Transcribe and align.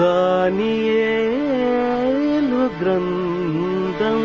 దానియేలు 0.00 2.62
గ్రంథం. 2.80 4.22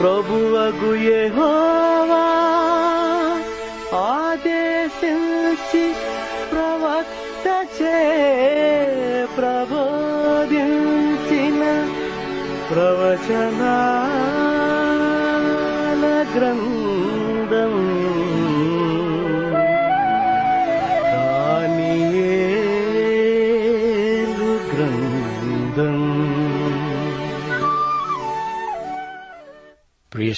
ప్రభువగు 0.00 0.90
యెహోవా 0.94 2.26
ఆదేశించి 3.98 5.84
ప్రవక్త 6.52 7.46
చే 7.78 7.98
ప్రబోధించిన 9.36 11.62
ప్రవచనాల. 12.70 13.97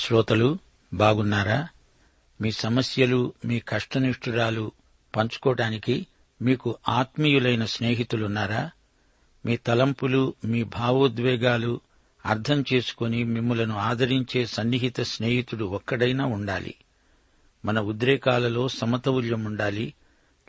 శ్రోతలు 0.00 0.58
బాగున్నారా? 0.94 1.68
మీ 2.40 2.50
సమస్యలు 2.50 3.32
మీ 3.44 3.58
కష్టనిష్ఠురాలు 3.58 4.72
పంచుకోవటానికి 5.16 6.06
మీకు 6.42 6.78
ఆత్మీయులైన 6.88 7.64
స్నేహితులున్నారా? 7.64 8.70
మీ 9.46 9.56
తలంపులు 9.56 10.34
మీ 10.44 10.62
భావోద్వేగాలు 10.62 11.80
అర్థం 12.26 12.64
చేసుకుని 12.72 13.24
మిమ్మలను 13.24 13.76
ఆదరించే 13.76 14.46
సన్నిహిత 14.46 15.00
స్నేహితుడు 15.00 15.64
ఒక్కడైనా 15.64 16.24
ఉండాలి. 16.24 16.74
మన 17.64 17.80
ఉద్రేకాలలో 17.80 18.68
సమతౌల్యం 18.68 19.44
ఉండాలి 19.44 19.94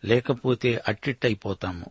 లేకపోతే 0.05 0.81
అట్టిట్టయిపోతాము. 0.87 1.85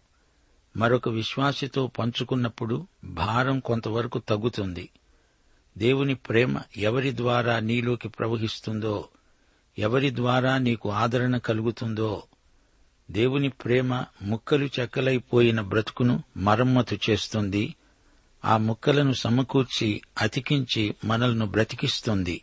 మరొక 0.77 1.09
విశ్వాసితో 1.09 1.87
పంచుకున్నప్పుడు 1.87 2.87
భారం 3.05 3.61
కొంతవరకు 3.61 4.19
తగ్గుతుంది. 4.19 4.89
దేవుని 5.79 6.15
ప్రేమ 6.15 6.59
ఎవరి 6.77 7.17
ద్వారా 7.17 7.61
నీలోకి 7.61 8.09
ప్రవహిస్తుందో 8.09 9.09
ఎవరి 9.79 10.17
ద్వారా 10.17 10.59
నీకు 10.59 10.93
ఆదరణ 10.93 11.37
కలుగుతుందో 11.37 12.23
దేవుని 13.11 13.49
ప్రేమ 13.49 14.05
ముక్కలు 14.23 14.69
చెక్కలైపోయిన 14.81 15.61
బ్రతుకును 15.61 16.23
మరమ్మతు 16.37 16.99
చేస్తుంది. 17.11 17.75
ఆ 18.45 18.57
ముక్కలను 18.57 19.13
సమకూర్చి 19.13 20.01
అతికించి 20.21 20.95
మనల్ని 21.05 21.47
బ్రతికిస్తుంది. 21.47 22.43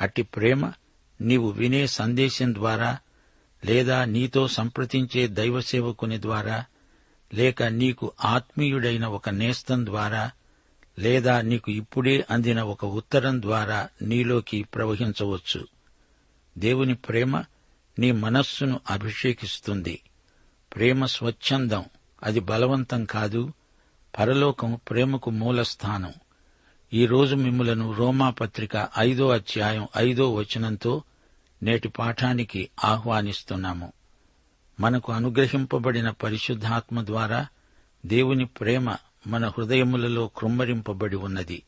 అట్టి 0.00 0.22
ప్రేమ 0.22 0.72
నీవు 1.20 1.50
వినే 1.50 1.86
సందేశం 1.86 2.54
ద్వారా 2.54 2.98
లేదా 3.64 4.04
నీతో 4.04 4.48
సంప్రదించే 4.48 5.26
దైవ 5.26 5.60
సేవకుని 5.60 6.22
ద్వారా 6.22 6.64
లేక 7.34 7.62
నీకు 7.62 8.12
ఆత్మీయుడైన 8.24 9.06
ఒక 9.06 9.28
నేస్తం 9.28 9.86
ద్వారా 9.86 10.30
లేదా 11.00 11.40
నీకు 11.40 11.70
ఇప్పుడే 11.70 12.26
అందిన 12.30 12.62
ఒక 12.62 12.84
ఉత్తరం 12.84 13.42
ద్వారా 13.42 13.88
నీలోకి 14.02 14.62
ప్రవహించవచ్చు. 14.62 15.66
దేవుని 16.58 16.94
ప్రేమ 16.94 17.44
నీ 17.98 18.12
మనస్సును 18.12 18.80
అభిషేకిస్తుంది. 18.90 20.00
ప్రేమ 20.74 21.06
స్వచ్ఛందం 21.06 21.84
అది 22.22 22.40
బలవంతం 22.40 23.04
కాదు 23.04 23.52
పరలోకం 24.18 24.80
ప్రేమకు 24.90 25.30
మూలస్థానం. 25.30 26.12
ఈ 26.92 27.06
రోజు 27.06 27.34
మిమ్ములను 27.34 27.92
రోమాపత్రిక 27.92 28.88
ఐదో 28.98 29.30
అధ్యాయం 29.30 29.88
ఐదో 29.96 30.34
వచనంతో 30.34 31.02
నేటి 31.62 31.88
పాఠానికి 31.88 32.68
ఆహ్వానిస్తున్నాము. 32.84 33.92
మనకు 34.80 35.12
అనుగ్రహింపబడిన 35.12 36.10
పరిశుద్ధాత్మ 36.10 37.06
ద్వారా 37.06 37.46
దేవుని 38.06 38.46
ప్రేమ 38.46 38.96
మన 39.26 39.48
హృదయములలో 39.48 40.30
కృమ్మరింపబడి 40.36 41.16
ఉన్నది. 41.16 41.62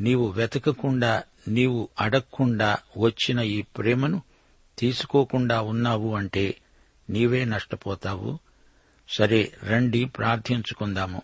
నీవు 0.00 0.28
వెతకకుండా 0.28 1.22
నీవు 1.48 1.88
అడగకుండా 2.00 2.78
వచ్చిన 2.98 3.38
ఈ 3.38 3.62
ప్రేమను 3.62 4.22
తీసుకోకుండా 4.78 5.60
ఉన్నావు 5.60 6.16
అంటే 6.16 6.56
నీవే 7.10 7.44
నష్టపోతావు. 7.44 8.38
సరే 9.08 9.52
రండి 9.64 10.04
ప్రార్థించుకుందాము. 10.04 11.22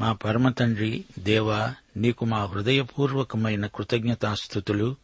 మా 0.00 0.12
పరమతండ్రి 0.12 1.04
దేవా 1.18 1.74
నీకు 1.96 2.24
మా 2.24 2.44
హృదయపూర్వకమైన 2.44 3.66
కృతజ్ఞతాస్థుతులు. 3.66 4.96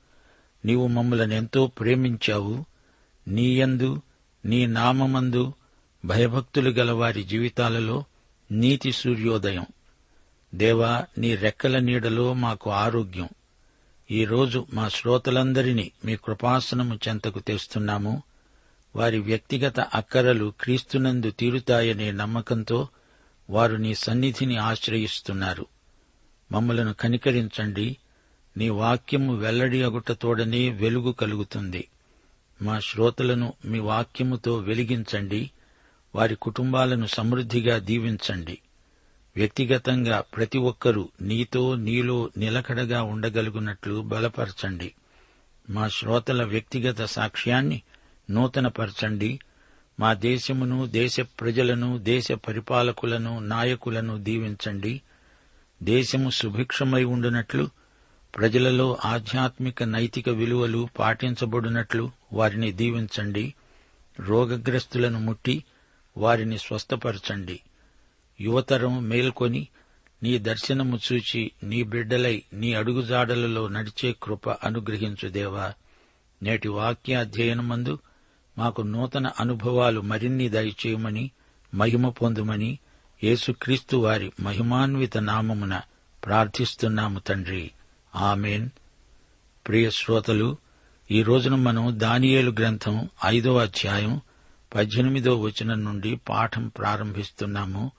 నీవు 0.65 0.87
మమ్మలను 0.87 1.35
ఎంతో 1.35 1.67
ప్రేమించావు. 1.67 2.65
నీయందు 3.29 4.03
నీ 4.45 4.67
నామమందు 4.67 5.53
భయభక్తులు 6.05 6.71
గల 6.71 6.91
వారి 6.91 7.23
జీవితాలలో 7.23 8.05
నీతి 8.53 8.93
సూర్యోదయం. 8.93 9.67
దేవా 10.55 11.05
నీ 11.19 11.35
రెక్కల 11.35 11.79
నీడలో 11.79 12.33
మాకు 12.33 12.71
ఆరోగ్యం. 12.71 13.29
ఈరోజు 14.11 14.67
మా 14.75 14.89
శ్రోతలందరినీ 14.89 15.93
మీ 16.05 16.17
కృపాసనము 16.17 16.99
చెంతకు 17.09 17.39
తెస్తున్నాము. 17.39 18.23
వారి 18.97 19.19
వ్యక్తిగత 19.19 19.81
అక్కరలు 19.81 20.53
క్రీస్తునందు 20.61 21.31
తీరుతాయనే 21.31 22.13
నమ్మకంతో 22.13 22.89
వారు 23.51 23.77
నీ 23.77 23.95
సన్నిధిని 23.95 24.57
ఆశ్రయిస్తున్నారు. 24.57 25.67
మమ్మలను 26.53 26.93
కనికరించండి. 26.93 27.97
నీ 28.57 28.69
వాక్యము 28.69 29.37
వెల్లడి 29.37 29.83
అగుటతోడనే 29.83 30.69
వెలుగు 30.69 31.13
కలుగుతుంది. 31.13 31.89
మా 32.63 32.79
శ్రోతలను 32.79 33.53
మీ 33.65 33.79
వాక్యముతో 33.79 34.57
వెలిగించండి. 34.57 35.51
వారి 36.15 36.35
కుటుంబాలను 36.35 37.07
సమృద్ధిగా 37.07 37.79
దీవించండి. 37.79 38.59
వ్యక్తిగతంగా 39.37 40.21
ప్రతి 40.21 40.59
ఒక్కరూ 40.59 41.09
నీతో 41.21 41.75
నీలో 41.75 42.31
నిలకడగా 42.37 43.03
ఉండగలుగునట్లు 43.03 44.03
బలపరచండి. 44.03 44.95
మా 45.71 45.89
శ్రోతల 45.89 46.45
వ్యక్తిగత 46.45 47.05
సాక్ష్యాన్ని 47.05 47.83
నూతనపరచండి. 48.31 49.39
మా 50.01 50.15
దేశమును 50.15 50.87
దేశ 50.87 51.21
ప్రజలను 51.21 51.99
దేశ 51.99 52.33
పరిపాలకులను 52.33 53.39
నాయకులను 53.39 54.19
దీవించండి. 54.23 55.01
దేశము 55.83 56.31
సుభిక్షమై 56.31 57.05
ఉండునట్లు 57.05 57.71
ప్రజలలో 58.37 58.99
ఆధ్యాత్మిక 59.05 59.83
నైతిక 59.83 60.29
విలువలు 60.29 60.89
పాటించబడినట్లు 60.99 62.11
వారిని 62.33 62.73
దీవించండి. 62.73 63.55
రోగగ్రస్తులను 64.21 65.21
ముట్టి 65.21 65.65
వారిని 66.17 66.59
స్వస్థపరచండి. 66.59 67.61
యువతరం 68.41 69.09
మేల్కొని 69.09 69.69
నీ 70.23 70.39
దర్శనము 70.39 70.99
చూచి 71.13 71.51
నీ 71.63 71.83
బిడ్డలై 71.83 72.43
నీ 72.53 72.75
అడుగుజాడలలో 72.75 73.69
నడిచే 73.69 74.17
కృప 74.23 74.51
అనుగ్రహించుదేవా 74.51 75.75
నేటి 76.43 76.69
వాక్యాధ్యయనమందు 76.69 77.99
మాకు 78.59 78.83
నూతన 78.83 79.27
అనుభవాలు 79.41 80.01
మరిన్ని 80.01 80.49
దయచేయమని 80.49 81.31
మహిమ 81.75 82.09
పొందుమని 82.09 82.79
యేసుక్రీస్తు 83.25 83.97
వారి 83.97 84.33
మహిమాన్విత 84.41 85.19
నామమున 85.19 85.81
ప్రార్థిస్తున్నాము 86.25 87.19
తండ్రి. 87.19 87.71
ఆమెన్. 88.17 88.69
ప్రియ 89.69 89.91
శ్రోతలు 89.91 90.57
ఈ 91.11 91.23
రోజున 91.23 91.55
మనం 91.55 92.01
దానియేలు 92.01 92.51
గ్రంథం 92.51 93.09
ఐదో 93.25 93.57
అధ్యాయం 93.57 94.21
పద్దెనిమిదో 94.75 95.41
వచనం 95.41 95.85
నుండి 95.85 96.17
పాఠం 96.17 96.69
ప్రారంభిస్తున్నాము. 96.69 97.91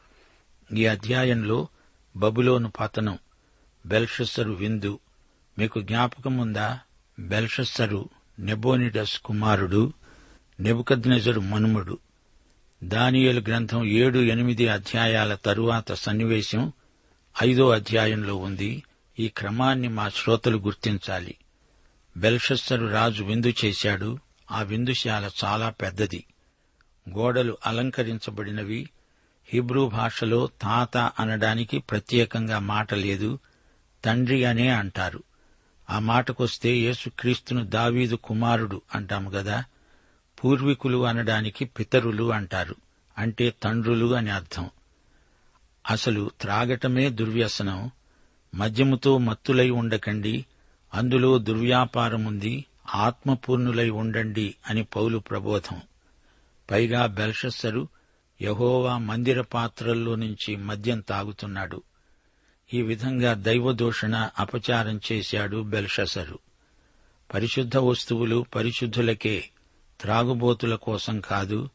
ఈ 0.73 0.85
అధ్యాయంలో 0.85 1.67
బబులోను 2.15 2.71
పతనం 2.79 3.17
బెల్షస్సరు 3.85 4.51
విందు. 4.51 4.99
మీకు 5.57 5.81
జ్ఞాపకముందా 5.81 6.79
బెల్షస్సరు 7.19 8.09
నెబోనిడస్ 8.39 9.19
కుమారుడు 9.19 9.93
నెబుకద్నెజరు 10.59 11.39
మనుమడు. 11.39 11.97
దానియలు 12.83 13.39
గ్రంథం 13.39 13.85
ఏడు 13.85 14.19
ఎనిమిది 14.19 14.67
అధ్యాయాల 14.67 15.35
తరువాత 15.35 15.93
సన్నివేశం 15.93 16.71
ఐదో 17.43 17.69
అధ్యాయంలో 17.69 18.35
ఉంది. 18.35 18.83
ఈ 19.19 19.27
క్రమాన్ని 19.27 19.87
మా 19.87 20.09
శ్రోతలు 20.09 20.57
గుర్తించాలి. 20.57 21.35
బెల్షస్సరు 22.17 22.85
రాజు 22.85 23.23
విందు 23.23 23.53
చేశాడు. 23.65 24.19
ఆ 24.51 24.61
విందుశాల 24.61 25.29
చాలా 25.43 25.69
పెద్దది. 25.69 26.23
గోడలు 27.09 27.57
అలంకరించబడినవి. 27.65 28.89
హిబ్రూ 29.45 29.89
భాషలో 29.89 30.49
తాత 30.61 30.97
అనడానికి 30.97 31.79
ప్రత్యేకంగా 31.79 32.59
మాట 32.59 32.93
లేదు. 32.93 33.39
తండ్రి 34.05 34.45
అనే 34.45 34.67
అంటారు. 34.67 35.23
ఆ 35.89 35.99
మాటకొస్తే 35.99 36.75
యేసుక్రీస్తును 36.75 37.65
దావీదు 37.65 38.15
కుమారుడు 38.15 38.81
అంటాము 38.95 39.29
గదా. 39.29 39.63
పూర్వీకులు 40.43 41.05
అనడానికి 41.05 41.65
పితరులు 41.65 42.33
అంటారు. 42.33 42.75
అంటే 43.17 43.53
తండ్రులు 43.63 44.15
అని 44.15 44.29
అర్థం. 44.29 44.69
అసలు 45.89 46.31
త్రాగటమే 46.41 47.09
దుర్వ్యసనం. 47.09 47.91
మద్యముతో 48.55 49.17
మత్తులై 49.17 49.69
ఉండకండి. 49.69 50.45
అందులో 50.93 51.37
దుర్వ్యాపారముంది. 51.37 52.65
ఆత్మపూర్ణులై 52.95 53.89
ఉండండి 53.89 54.55
అని 54.69 54.83
పౌలు 54.83 55.17
ప్రబోధం. 55.17 55.81
పైగా 56.71 57.05
బెల్షస్సరు 57.05 57.87
యహోవా 58.41 58.97
మందిర 58.97 59.41
పాత్రల్లో 59.41 60.15
నుంచి 60.15 60.55
మద్యం 60.55 60.99
తాగుతున్నాడు. 60.99 61.83
ఈ 62.73 62.81
విధంగా 62.81 63.33
దైవదూషణ 63.33 64.29
అపచారం 64.39 64.99
చేశాడు 65.11 65.63
బెల్షసరు 65.63 66.39
పరిశుద్ధ 67.33 67.77
వస్తువులు 67.77 68.45
పరిశుద్ధులకే 68.55 69.49
త్రాగుబోతుల 70.01 70.75
కోసం 70.75 71.19
కాదు 71.19 71.69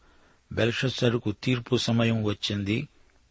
బెల్షస్సరుకు 0.52 1.32
తీర్పు 1.32 1.76
సమయం 1.76 2.24
వచ్చింది. 2.24 2.88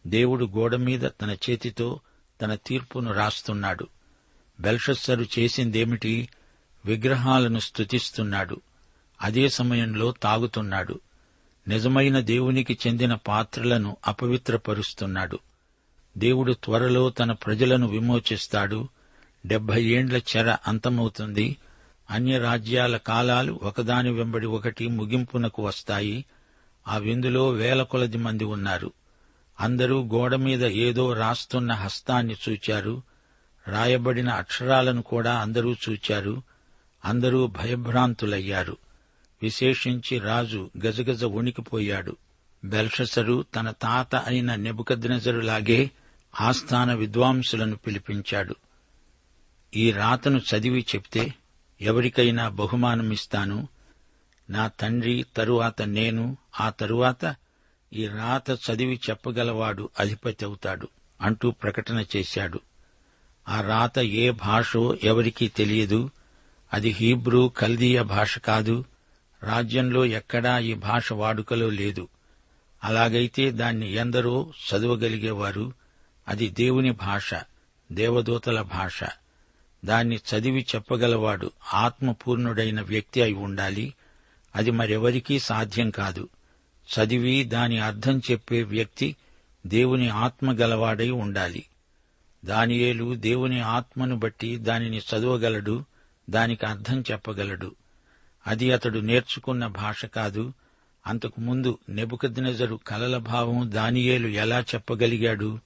దేవుడు 0.07 0.45
గోడ 0.45 0.75
మీద 0.75 1.01
తన 1.21 1.37
చేతితో 1.49 1.99
తన 2.41 2.55
తీర్పును 2.55 3.13
రాస్తున్నాడు. 3.13 3.87
బెల్షస్సరు 4.59 5.25
చేసిందేమిటి? 5.39 6.29
విగ్రహాలను 6.85 7.59
స్తుతిస్తున్నాడు. 7.59 8.61
అదే 9.21 9.49
సమయంలో 9.49 10.11
తాగుతున్నాడు. 10.11 10.99
నిజమైన 11.67 12.19
దేవునికి 12.19 12.77
చెందిన 12.87 13.13
పాత్రలను 13.13 13.97
అపవిత్రపరుస్తున్నాడు. 14.07 15.39
దేవుడు 16.17 16.53
త్వరలో 16.53 17.09
తన 17.09 17.31
ప్రజలను 17.31 17.87
విమోచిస్తాడు. 17.87 18.89
డెబ్బై 19.45 19.83
ఏండ్ల 19.83 20.17
చెర 20.17 20.57
అంతమవుతుంది. 20.67 21.57
అన్య 22.11 22.39
రాజ్యాల 22.39 22.97
కాలాలు 22.97 23.59
ఒకదాని 23.63 24.11
వెంబడి 24.11 24.45
ఒకటి 24.45 24.87
ముగింపునకు 24.87 25.63
వస్తాయి. 25.63 26.25
ఆ 26.87 26.97
విందులో 26.97 27.49
వేల 27.49 27.83
కొలది 27.83 28.17
మంది 28.17 28.43
ఉన్నారు. 28.43 28.91
అందరూ 29.59 30.03
గోడ 30.03 30.35
మీద 30.35 30.65
ఏదో 30.65 31.13
రాస్తున్న 31.13 31.71
హస్తాన్ని 31.73 32.35
చూచారు. 32.49 33.01
రాయబడిన 33.67 34.29
అక్షరాలను 34.29 35.01
కూడా 35.01 35.35
అందరూ 35.35 35.73
చూచారు. 35.73 36.41
అందరూ 37.05 37.47
భయభ్రాంతులయ్యారు. 37.47 38.77
విశేషించి 39.43 40.19
రాజు 40.19 40.71
గజగజ 40.85 41.23
వణికిపోయాడు. 41.23 42.15
బెల్షసరు 42.65 43.45
తన 43.55 43.71
తాత 43.71 44.15
అయిన 44.15 44.55
నెబుకద్నెజరులాగే 44.55 45.91
ఆస్థాన 46.41 46.93
విద్వాంసులను 46.93 47.75
పిలిపించాడు. 47.75 48.55
ఈ 49.75 49.91
రాతను 49.91 50.37
చదివి 50.37 50.85
చెప్తే 50.95 51.33
ఎవరికైనా 51.81 52.49
బహుమానమిస్తాను? 52.49 53.67
నా 54.49 54.67
తండ్రి 54.67 55.25
తరువాత 55.37 55.81
నేను 55.81 56.37
ఆ 56.59 56.69
తరువాత 56.69 57.35
ఈ 57.93 58.07
రాత 58.07 58.51
చదివి 58.51 58.99
చెప్పగలవాడు 59.09 59.89
అధిపతి 59.99 60.45
అవుతాడు 60.45 60.87
అంటూ 61.21 61.51
ప్రకటన 61.51 62.05
చేశాడు. 62.15 62.59
ఆ 63.49 63.61
రాత 63.61 63.99
ఏ 63.99 64.29
భాషో 64.29 64.97
ఎవరికీ 65.03 65.47
తెలియదు. 65.47 66.09
అది 66.73 66.89
హీబ్రూ 66.89 67.49
కల్దీయ 67.49 68.01
భాష 68.01 68.39
కాదు. 68.39 68.85
రాజ్యంలో 69.43 70.05
ఎక్కడా 70.05 70.59
ఈ 70.59 70.73
భాష 70.73 71.13
వాడుకలో 71.13 71.69
లేదు. 71.69 72.07
అలాగైతే 72.83 73.51
దాన్ని 73.51 73.93
ఎందరో 73.93 74.53
చదవగలిగేవారు. 74.71 75.73
అది 76.27 76.47
దేవుని 76.47 76.91
భాష 76.91 77.33
దేవదూతల 77.91 78.61
భాష. 78.61 79.03
దాన్ని 79.85 80.15
చదివి 80.15 80.65
చెప్పగలవాడు 80.75 81.51
ఆత్మపూర్ణుడైన 81.73 82.81
వ్యక్తి 82.81 83.21
అయి 83.21 83.33
ఉండాలి. 83.33 83.93
అది 84.55 84.71
మరెవరికీ 84.71 85.39
సాధ్యం 85.39 85.89
కాదు. 85.89 86.29
చదివి 86.83 87.43
దాని 87.43 87.79
అర్థం 87.79 88.21
చెప్పే 88.31 88.63
వ్యక్తి 88.63 89.15
దేవుని 89.67 90.09
ఆత్మ 90.09 90.51
గలవాడై 90.51 91.09
ఉండాలి. 91.09 91.65
దానియేలు 92.45 93.15
దేవుని 93.15 93.59
ఆత్మను 93.59 94.15
బట్టి 94.15 94.57
దానిని 94.57 94.97
చదవగలడు 94.97 95.85
దానికి 96.29 96.65
అర్థం 96.65 97.01
చెప్పగలడు. 97.01 97.75
అది 98.47 98.71
అతడు 98.71 98.99
నేర్చుకున్న 98.99 99.67
భాష 99.67 100.05
కాదు. 100.05 100.53
అంతకు 101.07 101.41
ముందు 101.41 101.79
నెబుకద్నెజరు 101.89 102.79
కలల 102.87 103.17
భావం 103.17 103.71
దానియేలు 103.71 104.27
ఎలా 104.27 104.61
చెప్పగలిగాడు? 104.61 105.59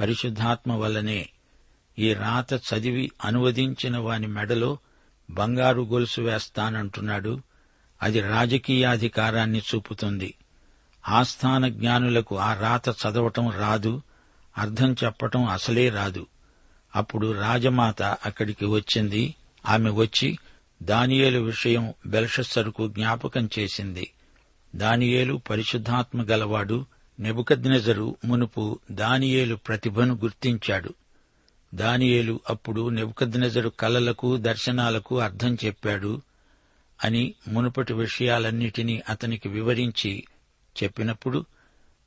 పరిశుద్ధాత్మ 0.00 0.72
వల్లనే 0.72 1.28
ఈ 1.98 2.14
రాత 2.14 2.52
చదివి 2.52 3.10
అనువదించిన 3.24 3.98
వాని 3.98 4.26
మెడలో 4.26 4.78
బంగారు 5.30 5.82
గొలుసు 5.82 6.20
వేస్తానంటున్నాడు. 6.20 7.40
అది 8.02 8.20
రాజకీయాధికారాన్ని 8.20 9.58
చూపుతుంది. 9.58 10.34
ఆస్థాన 11.08 11.68
జ్ఞానులకు 11.68 12.38
ఆ 12.38 12.54
రాత 12.54 12.88
చదవటం 12.88 13.50
రాదు 13.50 14.02
అర్థం 14.58 14.96
చెప్పటం 15.04 15.44
అసలే 15.44 15.88
రాదు. 15.88 16.26
అప్పుడు 16.96 17.32
రాజమాత 17.32 18.02
అక్కడికి 18.02 18.64
వచ్చింది. 18.64 19.34
ఆమె 19.68 19.90
వచ్చి 19.90 20.38
దానియేలు 20.82 21.38
విషయం 21.38 21.94
బెల్షస్సరుకు 22.06 22.88
జ్ఞాపకం 22.88 23.48
చేసింది. 23.58 24.12
దానియేలు 24.76 25.40
పరిశుద్ధాత్మ 25.50 26.22
గలవాడు 26.22 26.86
నెబుకద్నెజరు 27.20 28.16
మునుపు 28.24 28.78
దానియేలు 28.90 29.54
ప్రతిభను 29.54 30.14
గుర్తించాడు. 30.14 30.94
దానియేలు 31.74 32.40
అప్పుడు 32.50 32.88
నెబుకద్నెజరు 32.88 33.68
కలలకు 33.68 34.36
దర్శనాలకు 34.36 35.18
అర్థం 35.18 35.54
చెప్పాడు 35.54 36.20
అని 37.04 37.34
మునుపటి 37.48 37.92
విషయాలన్నిటినీ 37.92 39.02
అతనికి 39.08 39.48
వివరించి 39.48 40.24
చెప్పినప్పుడు 40.82 41.44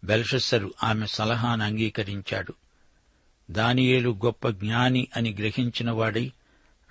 బెల్షస్సరు 0.04 0.74
ఆమె 0.84 1.06
సలహాను 1.06 1.64
అంగీకరించాడు. 1.64 2.54
దానియేలు 3.52 4.20
గొప్ప 4.26 4.50
జ్ఞాని 4.50 5.08
అని 5.16 5.36
గ్రహించినవాడై 5.40 6.32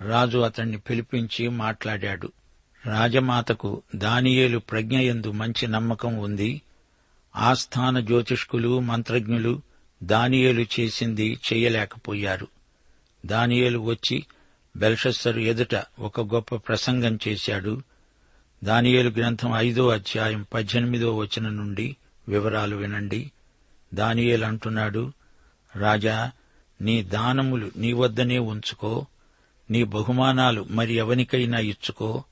రాజు 0.01 0.37
అతణ్ణి 0.37 0.77
పిలిపించి 0.77 1.47
మాట్లాడాడు. 1.47 2.31
రాజమాతకు 2.85 3.81
దానియేలు 3.95 4.59
ప్రజ్ఞయందు 4.59 5.31
మంచి 5.31 5.67
నమ్మకం 5.67 6.17
ఉంది. 6.17 6.61
ఆస్థాన 7.35 7.99
జ్యోతిష్కులు 7.99 8.79
మంత్రజ్ఞులు 8.79 9.61
దానియేలు 10.03 10.65
చేసింది 10.79 11.39
చేయలేకపోయారు. 11.53 12.47
దానియేలు 13.25 13.79
వచ్చి 13.79 14.25
బెల్షస్సరు 14.77 15.39
ఎదుట 15.39 15.83
ఒక 15.99 16.33
గొప్ప 16.33 16.55
ప్రసంగం 16.55 17.19
చేశాడు. 17.27 17.81
దానియేలు 18.63 19.09
గ్రంథం 19.09 19.51
ఐదో 19.55 19.89
అధ్యాయం 19.89 20.45
పద్దెనిమిదో 20.53 21.17
వచనం 21.17 21.57
నుండి 21.57 21.95
వివరాలు 22.29 22.75
వినండి. 22.75 23.31
దానియేలు 23.93 24.45
అంటున్నాడు 24.45 25.11
రాజా 25.75 26.31
నీ 26.81 27.03
దానములు 27.03 27.71
నీ 27.77 27.93
వద్దనే 27.93 28.39
ఉంచుకో. 28.39 29.05
నీ 29.69 29.83
బహుమానాలు 29.83 30.65
మరి 30.69 30.93
ఎవనికైనా 30.93 31.59
ఇచ్చుకో. 31.59 32.23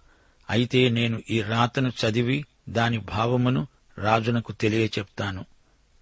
అయితే 0.49 0.89
నేను 0.89 1.21
ఈ 1.29 1.41
రాతను 1.41 1.89
చదివి 1.89 2.45
దాని 2.69 2.97
భావమును 2.97 3.67
రాజునకు 3.97 4.51
తెలియచెప్తాను. 4.51 5.45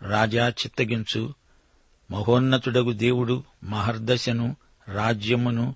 రాజా 0.02 0.50
చిత్తగించు. 0.50 1.34
మహోన్నతుడగు 2.12 2.92
దేవుడు 2.92 3.44
మహర్దశను 3.64 4.56
రాజ్యమును 4.88 5.76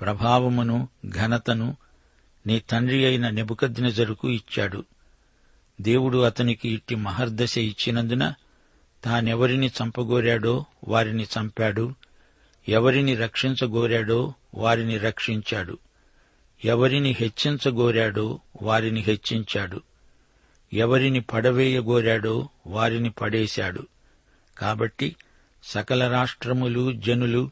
ప్రభావమును 0.00 0.88
ఘనతను 1.08 1.76
నీ 2.46 2.58
తండ్రి 2.58 3.06
అయిన 3.06 3.30
నెబుకద్నెజరుకు 3.30 4.28
ఇచ్చాడు. 4.28 4.84
దేవుడు 5.80 6.18
అతనికి 6.18 6.68
ఇట్టి 6.68 6.94
మహర్దశ 6.94 7.58
ఇచ్చినందున 7.58 8.34
తానెవరిని 9.04 9.66
చంపగోరాడో 9.66 10.64
వారిని 10.88 11.22
చంపాడు. 11.22 11.94
ఎవరిని 12.68 13.14
రక్షించగోరాడో 13.14 14.34
వారిని 14.54 14.98
రక్షించాడు. 14.98 15.78
ఎవరిని 16.64 17.16
హెచ్చించగోరాడో 17.20 18.40
వారిని 18.62 19.00
హెచ్చించాడు. 19.00 19.80
ఎవరిని 20.72 21.20
పడవేయగోరాడో 21.20 22.48
వారిని 22.66 23.10
పడేశాడు. 23.10 23.86
కాబట్టి 24.58 25.16
సకల 25.64 26.08
రాష్ట్రములు 26.08 26.92
జనులు 26.92 27.50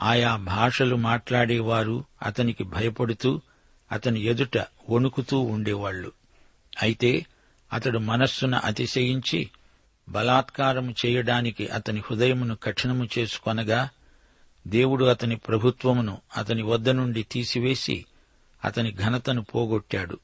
ఆయా 0.00 0.36
భాషలు 0.36 0.96
మాట్లాడేవారు 0.96 2.04
అతనికి 2.22 2.64
భయపడుతూ 2.64 3.40
అతని 3.92 4.20
ఎదుట 4.20 4.58
వణుకుతూ 4.90 5.38
ఉండేవాళ్ళు 5.38 6.12
అయితే 6.82 7.26
అతడు 7.72 7.98
మనస్సున 7.98 8.54
అతిశయించి 8.54 9.50
బలాత్కారము 10.08 10.94
చేయడానికి 11.06 11.66
అతని 11.66 12.00
హృదయమును 12.00 12.56
కఠినము 12.56 13.08
చేసుకొనగా 13.18 13.88
దేవుడు 14.66 15.04
అతని 15.04 15.36
ప్రభుత్వమును 15.36 16.18
అతని 16.36 16.62
వద్ద 16.62 16.90
నుండి 16.90 17.22
తీసివేసి 17.22 18.04
అతని 18.64 18.92
ఘనతను 18.92 19.42
పోగొట్టాడు. 19.42 20.18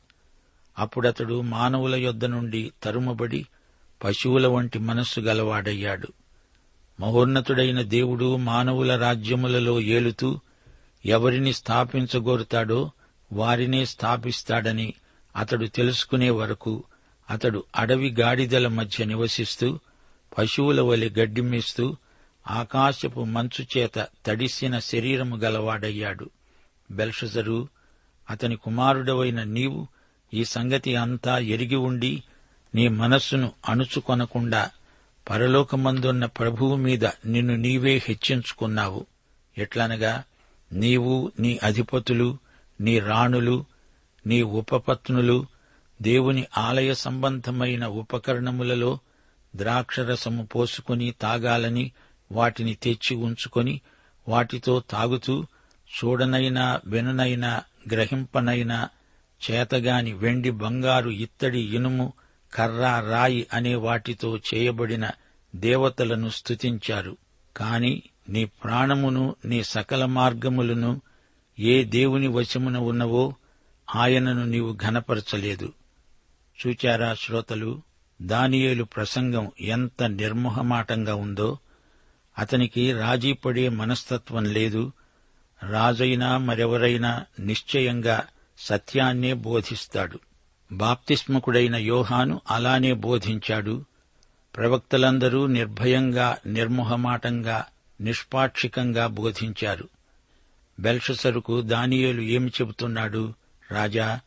అప్పుడతడు 0.79 1.41
మానవుల 1.41 1.95
యొద్ద 1.95 2.25
నుండి 2.25 2.73
తరుమబడి 2.83 3.47
పశువుల 4.05 4.47
వంటి 4.47 4.79
మనస్సు 4.79 5.21
గలవాడయ్యాడు. 5.21 6.09
మహోన్నతుడైన 7.01 7.83
దేవుడు 7.83 8.37
మానవుల 8.37 8.97
రాజ్యములలో 8.97 9.81
ఏలుతూ 9.81 10.41
ఎవరిని 11.07 11.53
స్థాపించగోరుతాడో 11.53 12.91
వారినే 13.33 13.85
స్థాపిస్తాడని 13.85 14.95
అతడు 15.37 15.67
తెలుసుకునే 15.67 16.31
వరకు 16.31 16.85
అతడు 17.31 17.65
అడవి 17.77 18.11
గాడిదల 18.21 18.69
మధ్య 18.69 19.05
నివసిస్తూ 19.05 19.79
పశువుల 20.39 20.81
వలె 20.81 21.09
గడ్డిమేస్తూ 21.09 21.97
ఆకాశపు 22.47 23.25
మంచు 23.25 23.79
చేత 23.79 24.09
తడిసిన 24.27 24.79
శరీరము 24.79 25.37
గలవాడయ్యాడు. 25.37 26.31
బెల్షజరు 26.91 27.69
అతని 28.31 28.57
కుమారుడవైన 28.57 29.43
నీవు 29.43 29.87
ఈ 30.35 30.45
సంగతి 30.45 30.97
అంతా 30.97 31.39
ఎరిగి 31.39 31.75
ఉండి 31.75 32.23
నీ 32.75 32.89
మనస్సును 32.89 33.53
అణుచుకొనకుండా 33.69 34.71
పరలోకమందున్న 35.31 36.27
ప్రభువు 36.27 36.77
మీద 36.77 37.05
నిన్ను 37.05 37.57
నీవే 37.57 38.03
హెచ్చించుకున్నావు. 38.09 39.07
ఎట్లనగా 39.59 40.23
నీవు 40.73 41.33
నీ 41.41 41.59
అధిపతులు 41.63 42.39
నీ 42.81 42.99
రాణులు 42.99 43.65
నీ 44.27 44.43
ఉపపత్నులు 44.43 45.47
దేవుని 46.03 46.47
ఆలయ 46.59 46.95
సంబంధమైన 46.95 47.87
ఉపకరణములలో 47.87 48.99
ద్రాక్షరసము 49.57 50.47
పోసుకుని 50.47 51.15
తాగాలని 51.21 51.93
వాటిని 52.31 52.75
తెచ్చి 52.75 53.17
ఉంచుకొని 53.17 53.75
వాటితో 54.29 54.81
తాగుతూ 54.91 55.35
చూడనైనా 55.91 56.81
విననైనా 56.87 57.53
గ్రహింపనైనా 57.89 58.79
చేతగాని 59.41 60.13
వెండి 60.13 60.51
బంగారు 60.51 61.11
ఇత్తడి 61.11 61.61
ఇనుము 61.77 62.07
కర్ర 62.53 62.83
రాయి 63.11 63.47
అనే 63.53 63.75
వాటితో 63.75 64.39
చేయబడిన 64.49 65.05
దేవతలను 65.55 66.29
స్తుతించారు. 66.29 67.17
కాని 67.57 67.93
నీ 68.29 68.45
ప్రాణమును 68.45 69.37
నీ 69.45 69.63
సకల 69.65 70.05
మార్గములను 70.05 70.93
ఏ 71.59 71.85
దేవుని 71.85 72.29
వశమున 72.29 72.79
ఉన్నవో 72.79 73.25
ఆయనను 73.89 74.45
నీవు 74.45 74.77
ఘనపరచలేదు. 74.77 75.69
చూచారా 76.59 77.15
శ్రోతలు 77.15 77.71
దానియేలు 78.21 78.85
ప్రసంగం 78.85 79.53
ఎంత 79.69 80.03
నిర్మోహమాటంగా 80.03 81.15
ఉందో! 81.15 81.49
అతనికి 82.39 82.93
రాజీపడే 82.93 83.69
మనస్తత్వం 83.69 84.45
లేదు. 84.45 84.93
రాజైనా 85.71 86.39
మరెవరైనా 86.39 87.25
నిశ్చయంగా 87.41 88.25
సత్యాన్నే 88.59 89.33
బోధిస్తాడు. 89.33 90.19
బాప్తిస్మకుడైన 90.73 91.77
యోహాను 91.77 92.41
అలానే 92.51 92.93
బోధించాడు. 92.93 93.85
ప్రవక్తలందరూ 94.57 95.47
నిర్భయంగా 95.47 96.37
నిర్మొహమాటంగా 96.47 97.65
నిష్పాక్షికంగా 98.01 99.07
బోధించారు. 99.07 99.89
బెల్షసరుకు 100.81 101.61
దానియేలు 101.61 102.21
ఏమి 102.21 102.49
చెబుతున్నాడు? 102.49 103.35
రాజా 103.71 104.21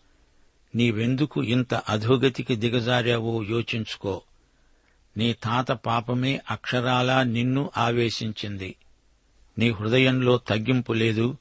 నీవెందుకు 0.75 1.43
ఇంత 1.43 1.73
అధోగతికి 1.73 2.55
దిగజారావో 2.55 3.43
యోచించుకో. 3.43 4.21
నీ 5.17 5.33
తాత 5.33 5.71
పాపమే 5.71 6.41
అక్షరాలా 6.51 7.23
నిన్ను 7.23 7.71
ఆవేశించింది. 7.77 8.75
నీ 9.59 9.71
హృదయంలో 9.71 10.37
తగ్గింపు 10.37 10.93
లేదు. 10.93 11.37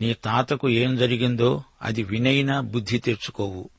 నీ 0.00 0.14
తాతకు 0.14 0.68
ఏం 0.68 0.96
జరిగిందో 0.96 1.62
అది 1.82 2.02
వినైనా 2.02 2.60
బుద్ధి 2.60 2.98
తెచ్చుకోవు. 2.98 3.70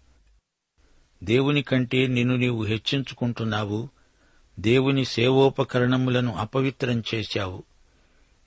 దేవుని 1.24 1.62
కంటే 1.62 2.08
నిన్ను 2.08 2.36
నీవు 2.36 2.64
హెచ్చించుకుంటున్నావు. 2.64 3.90
దేవుని 4.60 5.06
సేవోపకరణములను 5.06 6.36
అపవిత్రం 6.36 7.04
చేశావు. 7.16 7.64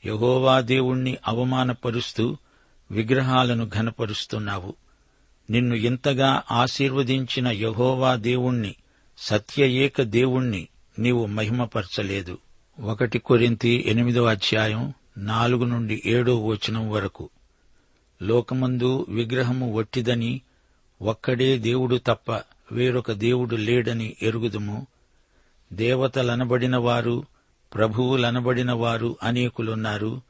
యహోవా 0.07 0.61
దేవుణ్ణి 0.61 1.17
అవమానపరుస్తూ 1.27 2.37
విగ్రహాలను 2.91 3.69
ఘనపరుస్తున్నావు. 3.69 4.75
నిన్ను 5.51 5.75
ఇంతగా 5.75 6.43
ఆశీర్వదించిన 6.51 7.49
యహోవా 7.49 8.15
దేవుణ్ణి 8.15 8.75
సత్య 9.19 9.67
ఏక 9.67 10.03
దేవుణ్ణి 10.03 10.69
నీవు 10.99 11.27
మహిమపరచలేదు. 11.27 12.39
ఒకటి 12.81 13.19
కొరింతి 13.19 13.85
ఎనిమిదో 13.87 14.25
అధ్యాయం 14.25 14.95
నాలుగు 15.19 15.65
నుండి 15.65 16.03
ఏడో 16.07 16.47
వచనం 16.47 16.91
వరకు. 16.91 17.31
లోకమందు 18.23 19.07
విగ్రహము 19.09 19.75
వట్టిదని 19.75 20.41
ఒక్కడే 21.03 21.59
దేవుడు 21.59 22.01
తప్ప 22.07 22.33
వేరొక 22.73 23.13
దేవుడు 23.13 23.57
లేడని 23.57 24.17
ఎరుగుదుము. 24.23 24.87
దేవతలనబడిన 25.73 26.77
వారు 26.77 27.25
ప్రభువులనబడిన 27.75 28.73
వారు 28.73 29.17
అనేకులున్నారు. 29.23 30.23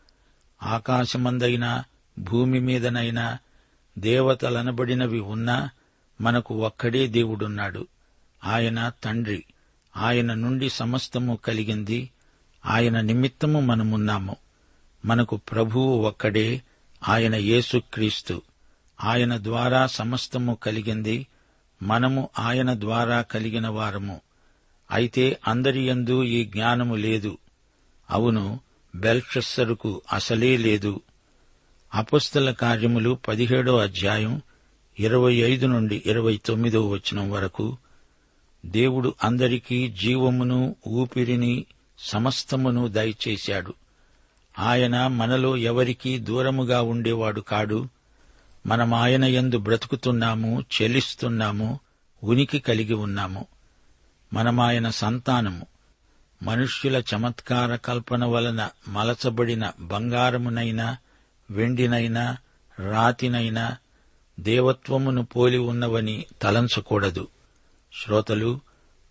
ఆకాశమందైనా 0.62 1.84
భూమి 2.18 2.60
మీదనైనా 2.60 3.38
దేవతలనబడినవి 3.98 5.20
ఉన్నా 5.20 5.70
మనకు 6.20 6.54
ఒక్కడే 6.54 7.06
దేవుడున్నాడు. 7.06 7.87
ఆయన 8.44 8.92
తండ్రి. 9.04 9.44
ఆయన 9.97 10.35
నుండి 10.35 10.68
సమస్తము 10.68 11.37
కలిగింది. 11.37 12.11
ఆయన 12.66 13.00
నిమిత్తము 13.00 13.61
మనమున్నాము. 13.61 14.37
మనకు 15.04 15.37
ప్రభువు 15.37 16.02
ఒక్కడే 16.02 16.62
ఆయన 17.09 17.35
యేసుక్రీస్తు 17.35 18.42
ఆయన 19.04 19.37
ద్వారా 19.37 19.87
సమస్తము 19.87 20.54
కలిగింది. 20.54 21.26
మనము 21.83 22.28
ఆయన 22.38 22.80
ద్వారా 22.80 23.23
కలిగిన 23.23 23.68
వారము. 23.68 24.21
అయితే 24.90 25.38
అందరియందు 25.47 26.23
ఈ 26.23 26.45
జ్ఞానము 26.45 26.95
లేదు. 26.95 27.38
అవును 28.11 28.61
బెల్షస్సరుకు 28.95 30.02
అసలే 30.12 30.57
లేదు. 30.57 31.00
అపుస్తల 31.95 32.50
కార్యములు 32.50 33.18
పదిహేడో 33.28 33.78
అధ్యాయం 33.78 34.42
ఇరవై 35.00 35.35
ఐదు 35.35 35.66
నుండి 35.66 36.02
ఇరవై 36.07 36.40
తొమ్మిదో 36.47 36.88
వచనం 36.88 37.30
వరకు 37.30 37.76
దేవుడు 38.67 39.15
అందరికీ 39.25 39.88
జీవమును 39.88 40.77
ఊపిరిని 40.88 41.67
సమస్తమును 41.99 42.88
దయచేశాడు. 42.88 43.75
ఆయన 44.59 45.07
మనలో 45.07 45.57
ఎవరికీ 45.57 46.19
దూరముగా 46.19 46.83
ఉండేవాడు 46.83 47.41
కాడు. 47.41 47.88
మనం 48.67 48.95
ఆయన 48.95 49.25
యందు 49.25 49.59
బ్రతుకుతున్నాము 49.59 50.61
చెలిస్తున్నాము 50.61 51.81
ఉనికి 52.25 52.59
కలిగి 52.59 52.95
ఉన్నాము. 52.95 53.47
మనమాయన 54.33 54.91
సంతానము. 54.91 55.67
మనుష్యుల 56.43 57.03
చమత్కార 57.15 57.77
కల్పన 57.77 58.25
వలన 58.25 58.69
మలచబడిన 58.88 59.73
బంగారమునైనా 59.81 60.97
వెండినైనా 61.50 62.37
రాతినైనా 62.91 63.77
దేవత్వమును 64.41 65.25
పోలి 65.25 65.59
ఉన్నవని 65.59 66.25
తలంచకూడదు. 66.43 67.29
శ్రోతలు 67.92 68.61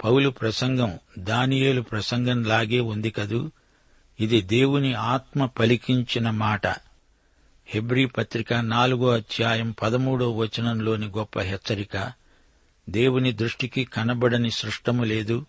పౌలు 0.03 0.29
ప్రసంగం 0.29 0.99
దానియేలు 1.19 1.81
ప్రసంగంలాగే 1.81 2.79
ఉంది 2.79 3.11
కదూ? 3.11 3.51
ఇది 4.19 4.41
దేవుని 4.41 4.93
ఆత్మ 4.93 5.45
పలికించిన 5.45 6.29
మాట. 6.29 6.67
హెబ్రీ 7.67 8.05
పత్రిక 8.05 8.53
నాలుగో 8.53 9.09
అధ్యాయం 9.09 9.75
పదమూడో 9.81 10.31
వచనంలోని 10.31 11.07
గొప్ప 11.07 11.39
హెచ్చరిక 11.39 12.11
దేవుని 12.89 13.31
దృష్టికి 13.31 13.85
కనబడని 13.85 14.51
సృష్టము 14.51 15.03
లేదు. 15.03 15.45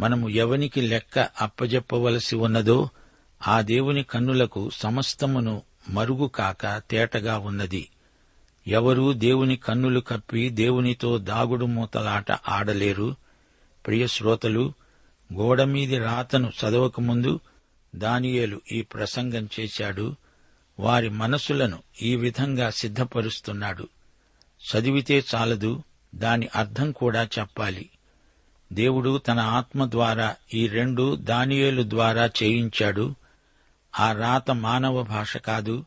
మనము 0.00 0.28
ఎవనికి 0.28 0.80
లెక్క 0.80 1.18
అప్పజెప్పవలసి 1.18 2.36
ఉన్నదో 2.36 2.88
ఆ 3.48 3.60
దేవుని 3.60 4.02
కన్నులకు 4.02 4.70
సమస్తమును 4.70 5.62
మరుగు 5.88 6.26
కాక 6.26 6.82
తేటగా 6.90 7.38
ఉన్నది. 7.38 7.88
ఎవరూ 8.66 9.12
దేవుని 9.12 9.56
కన్నులు 9.56 10.00
కప్పి 10.00 10.48
దేవునితో 10.48 11.18
దాగుడు 11.18 11.64
మూతలాట 11.64 12.32
ఆడలేరు. 12.32 13.14
ప్రియ 13.86 14.06
శ్రోతలు 14.06 14.72
గోడమీది 15.34 15.98
రాతను 15.98 16.48
చదవకముందు 16.48 17.40
దానియేలు 17.94 18.60
ఈ 18.72 18.82
ప్రసంగం 18.82 19.48
చేశాడు. 19.60 20.16
వారి 20.80 21.08
మనసులను 21.08 21.78
ఈ 22.02 22.16
విధంగా 22.16 22.70
సిద్ధపరుస్తున్నాడు. 22.70 23.88
చదివితే 24.60 25.24
చాలదు 25.34 25.82
దాని 26.14 26.48
అర్థం 26.56 26.92
కూడా 26.92 27.28
చెప్పాలి. 27.38 27.90
దేవుడు 28.72 29.18
తన 29.18 29.38
ఆత్మ 29.38 29.90
ద్వారా 29.90 30.36
ఈ 30.54 30.66
రెండు 30.66 31.16
దానియేలు 31.16 31.82
ద్వారా 31.82 32.26
చేయించాడు. 32.26 33.14
ఆ 34.00 34.12
రాత 34.12 34.50
మానవ 34.50 35.02
భాష 35.02 35.36
కాదు 35.36 35.84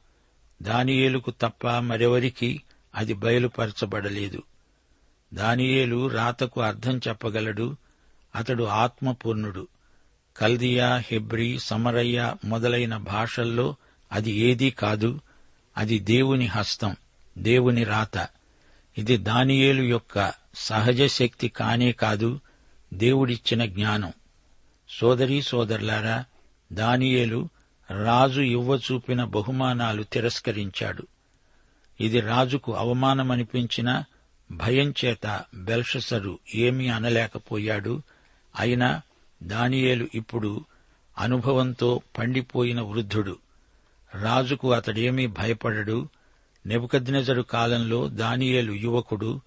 దానియేలుకు 0.64 1.32
తప్ప 1.32 1.68
మరెవరికి 1.68 2.62
అది 2.96 3.14
బయలుపరచబడలేదు. 3.14 4.44
దానియేలు 5.34 6.08
రాతకు 6.08 6.62
అర్థం 6.62 6.98
చెప్పగలడు. 7.08 7.76
అతడు 8.36 8.64
ఆత్మపూర్ణుడు. 8.64 9.68
కల్దియా 10.38 11.04
హెబ్రి 11.12 11.60
సమరయ్య 11.60 12.36
మొదలైన 12.46 12.98
భాషల్లో 12.98 13.76
అది 14.12 14.32
ఏదీ 14.32 14.72
కాదు. 14.72 15.20
అది 15.78 16.00
దేవుని 16.00 16.46
హస్తం 16.46 16.96
దేవుని 17.38 17.84
రాత. 17.84 18.28
ఇది 18.98 19.18
దానియేలు 19.18 19.82
యొక్క 19.82 20.34
సహజ 20.56 21.04
శక్తి 21.06 21.50
కానే 21.50 21.92
కాదు 21.92 22.40
దేవుడిచ్చిన 22.94 23.66
జ్ఞానం. 23.66 24.14
సోదరీ 24.90 25.42
సోదరులారా 25.42 26.26
దానియేలు 26.74 27.50
రాజు 27.92 28.42
ఇవ్వచూపిన 28.42 29.24
బహుమానాలు 29.24 30.04
తిరస్కరించాడు. 30.04 31.08
ఇది 32.00 32.20
రాజుకు 32.20 32.76
అవమానమనిపించినా 32.76 34.06
భయం 34.52 34.94
చేత 35.06 35.42
బెల్షసరు 35.56 36.40
ఏమీ 36.56 36.88
అనలేకపోయాడు. 36.88 38.02
అయినా 38.60 39.02
దానియేలు 39.44 40.08
ఇప్పుడు 40.16 40.66
అనుభవంతో 41.18 42.02
పండిపోయిన 42.18 42.82
వృద్ధుడు. 42.82 43.38
రాజుకు 44.22 44.74
అతడేమీ 44.74 45.28
భయపడడు. 45.28 46.10
నెబుకద్నెజరు 46.66 47.42
కాలంలో 47.42 48.10
దానియేలు 48.10 48.74
యువకుడు. 48.74 49.42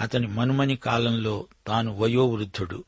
అతని 0.00 0.26
మనుమని 0.26 0.76
కాలంలో 0.76 1.46
తాను 1.66 1.98
వయోవృద్ధుడు. 1.98 2.84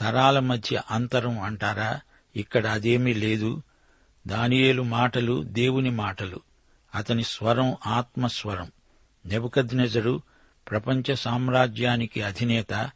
తరాల 0.00 0.38
మధ్య 0.38 0.82
అంతరం 0.90 1.40
అంటారా? 1.40 2.00
ఇక్కడ 2.36 2.66
అదేమీ 2.66 3.14
లేదు. 3.14 3.62
దానియేలు 4.26 4.82
మాటలు 4.82 5.42
దేవుని 5.42 5.90
మాటలు. 5.90 6.40
అతని 6.94 7.22
స్వరం 7.22 7.76
ఆత్మస్వరం. 7.86 8.70
నెబుకద్నెజరు 9.26 10.22
ప్రపంచ 10.70 11.14
సామ్రాజ్యానికి 11.14 12.22
అధినేత. 12.22 12.90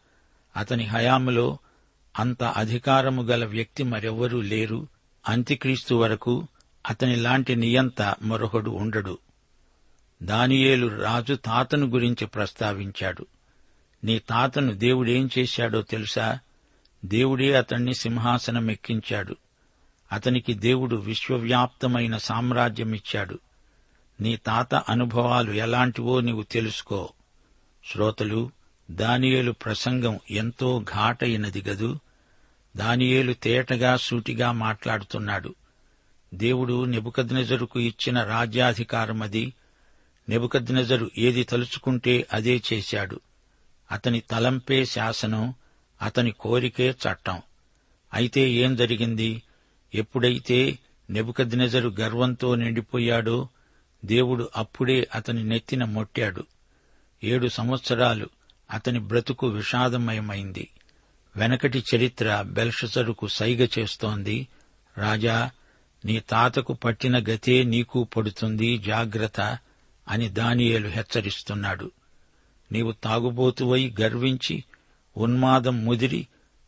అతని 0.56 0.84
హయాములో 0.84 1.58
అంత 2.18 2.42
అధికారము 2.42 3.22
గల 3.22 3.44
వ్యక్తి 3.44 3.82
మరెవ్వరూ 3.82 4.40
లేరు. 4.40 4.88
అంత్యక్రీస్తు 5.28 5.94
వరకు 5.94 6.48
అతని 6.90 7.16
లాంటి 7.16 7.56
నియంత 7.56 8.14
మరొకడు 8.22 8.70
ఉండడు. 8.70 9.18
దానియేలు 10.22 10.86
రాజు 10.86 11.34
తాతను 11.34 11.86
గురించి 11.86 12.26
ప్రస్తావించాడు. 12.26 13.26
నీ 14.04 14.18
తాతను 14.18 14.72
దేవుడేం 14.72 15.30
చేశాడో 15.38 15.82
తెలుసా? 15.82 16.38
దేవుడే 17.04 17.54
అతణ్ణి 17.54 17.94
సింహాసనం 17.94 18.70
ఎక్కించాడు 18.70 19.36
అతనికి 20.12 20.54
దేవుడు 20.54 20.96
విశ్వవ్యాప్తమైన 20.96 22.16
సామ్రాజ్యమిచ్చాడు. 22.16 23.38
నీ 24.20 24.36
తాత 24.36 24.74
అనుభవాలు 24.74 25.52
ఎలాంటివో 25.52 26.20
నీవు 26.20 26.42
తెలుసుకో. 26.42 27.12
శ్రోతలు 27.92 28.50
దానియేలు 28.90 29.52
ప్రసంగం 29.52 30.18
ఎంతో 30.30 30.84
ఘాటైనది 30.94 31.62
గదు. 31.68 31.98
దానియేలు 32.76 33.32
తేటగా 33.32 33.96
సూటిగా 33.96 34.52
మాట్లాడుతున్నాడు. 34.52 35.54
దేవుడు 36.34 36.84
నెబుకద్నెజరుకు 36.84 37.80
ఇచ్చిన 37.80 38.22
రాజ్యాధికారమది. 38.22 39.54
నెబుకద్నెజరు 40.28 41.10
ఏది 41.18 41.44
తలుచుకుంటే 41.44 42.26
అదే 42.32 42.62
చేశాడు. 42.72 43.20
అతని 43.92 44.20
తలంపే 44.20 44.84
శాసనం 44.84 45.54
అతని 46.02 46.30
కోరికే 46.30 46.90
చట్టం. 46.90 47.42
అయితే 48.14 48.50
ఏం 48.50 48.76
జరిగింది? 48.76 49.42
ఎప్పుడైతే 49.96 50.78
నెబుకద్నెజరు 51.10 51.94
గర్వంతో 52.00 52.54
నిండిపోయాడో 52.54 53.48
దేవుడు 54.04 54.48
అప్పుడే 54.56 55.08
అతని 55.14 55.44
నెత్తిన 55.44 55.84
మొట్టాడు. 55.84 56.44
ఏడు 57.24 57.48
సంవత్సరాలు 57.48 58.28
అతని 58.70 59.00
బ్రతుకు 59.00 59.46
విషాదమయమైంది. 59.46 60.68
వెనకటి 61.36 61.84
చరిత్ర 61.94 62.44
బెల్షసరుకు 62.46 63.26
సైగ 63.26 63.66
చేస్తోంది. 63.78 64.48
రాజా 64.98 65.50
నీ 66.04 66.20
తాతకు 66.20 66.72
పట్టిన 66.72 67.18
గతే 67.18 67.62
నీకు 67.62 68.04
పడుతుంది 68.16 68.78
జాగ్రత్త 68.78 69.58
అని 70.08 70.28
దానియేలు 70.28 70.88
హెచ్చరిస్తున్నాడు. 70.88 71.90
నీవు 72.72 72.92
తాగుబోతువై 72.92 73.94
గర్వించి 74.00 74.64
ఉన్మాదం 75.16 75.84
ముదిరి 75.84 76.26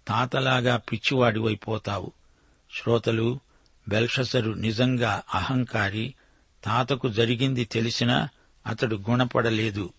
తాతలాగా 0.09 0.77
పిచ్చివాడివైపోతావు. 0.77 2.13
శ్రోతలు 2.73 3.41
బెల్షసరు 3.89 4.51
నిజంగా 4.51 5.23
అహంకారి 5.35 6.15
తాతకు 6.65 7.09
జరిగింది 7.09 7.65
తెలిసినా 7.65 8.29
అతడు 8.67 8.97
గుణపడలేదు. 8.97 9.91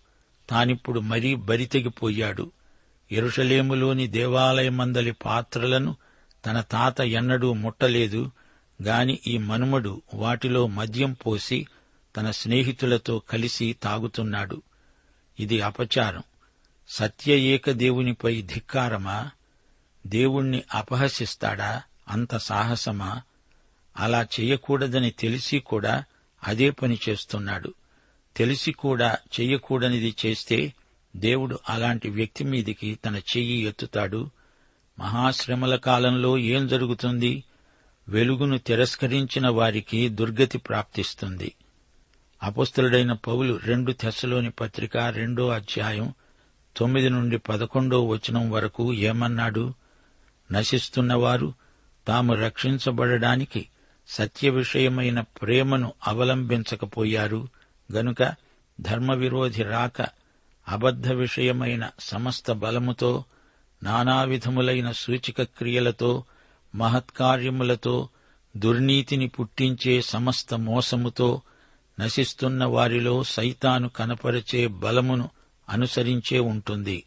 తానిప్పుడు 0.50 1.00
మరీ 1.00 1.34
బరితెగిపోయాడు. 1.34 2.52
ఎరుషలేములోని 3.12 4.06
దేవాలయమందలి 4.06 5.12
పాత్రలను 5.12 5.96
తన 6.46 6.60
తాత 6.60 7.00
ఎన్నడూ 7.00 7.52
ముట్టలేదు 7.52 8.30
గాని 8.82 9.18
ఈ 9.26 9.38
మనుమడు 9.38 10.02
వాటిలో 10.14 10.66
మద్యం 10.66 11.12
పోసి 11.12 11.66
తన 12.16 12.30
స్నేహితులతో 12.30 13.18
కలిసి 13.18 13.76
తాగుతున్నాడు. 13.82 14.62
ఇది 15.40 15.60
అపచారం. 15.60 16.22
సత్య 16.88 17.34
ఏక 17.34 17.70
దేవునిపై 17.70 18.42
ధిక్కారమా? 18.42 19.30
దేవుణ్ణి 20.06 20.62
అపహసిస్తాడా? 20.74 21.82
అంత 22.10 22.36
సాహసమా? 22.36 23.22
అలా 23.96 24.26
చెయ్యకూడదని 24.40 25.10
తెలిసి 25.10 25.58
కూడా 25.58 26.04
అదే 26.44 26.70
పని 26.70 26.98
చేస్తున్నాడు. 27.08 27.74
తెలిసి 28.36 28.72
కూడా 28.72 29.18
చెయ్యకూడనిది 29.40 30.14
చేస్తే 30.26 30.74
దేవుడు 31.16 31.58
అలాంటి 31.68 32.10
వ్యక్తి 32.10 32.44
మీదికి 32.44 32.98
తన 33.04 33.16
చెయ్యి 33.16 33.58
ఎత్తుతాడు. 33.58 34.30
మహాశ్రమల 34.98 35.76
కాలంలో 35.76 36.38
ఏం 36.38 36.66
జరుగుతుంది? 36.66 37.44
వెలుగును 38.08 38.58
తిరస్కరించిన 38.58 39.48
వారికి 39.48 40.08
దుర్గతి 40.08 40.58
ప్రాప్తిస్తుంది. 40.58 41.54
అపస్తులుడైన 42.42 43.12
పౌలు 43.12 43.60
రెండు 43.64 43.92
తెశలోని 43.92 44.50
పత్రిక 44.50 44.96
రెండో 44.96 45.48
అధ్యాయం 45.48 46.14
తొమ్మిది 46.76 47.10
నుండి 47.10 47.38
పదకొండో 47.38 48.06
వచనం 48.06 48.50
వరకు 48.50 48.94
ఏమన్నాడు? 48.94 49.74
నశిస్తున్నవారు 50.52 51.54
తాము 52.10 52.34
రక్షించబడడానికి 52.34 53.68
సత్య 54.08 54.50
విషయమైన 54.50 55.20
ప్రేమను 55.20 55.92
అవలంబించకపోయారు. 56.06 57.48
గనుక 57.92 58.34
ధర్మవిరోధి 58.80 59.62
రాక 59.62 60.02
అబద్ధ 60.68 61.12
విషయమైన 61.12 61.90
సమస్త 62.00 62.52
బలముతో 62.52 63.24
నానావిధములైన 63.82 64.92
సూచిక 64.92 65.42
క్రియలతో 65.42 66.24
మహత్కార్యములతో 66.74 68.08
దుర్నీతిని 68.56 69.28
పుట్టించే 69.28 70.00
సమస్త 70.00 70.54
మోసముతో 70.54 71.42
నశిస్తున్న 72.00 72.64
వారిలో 72.64 73.24
సైతాను 73.24 73.88
కనపరిచే 73.88 74.66
బలమును 74.66 75.30
అనుసరించే 75.68 76.38
ఉంటుంది. 76.38 77.04